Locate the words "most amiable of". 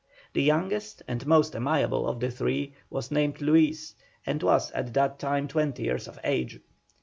1.27-2.19